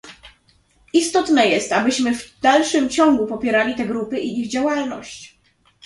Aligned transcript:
Istotne 0.93 1.47
jest, 1.47 1.71
abyśmy 1.71 2.15
w 2.15 2.39
dalszym 2.39 2.89
ciągu 2.89 3.25
popierali 3.27 3.75
te 3.75 3.85
grupy 3.85 4.19
i 4.19 4.39
ich 4.39 4.47
działalność 4.49 5.39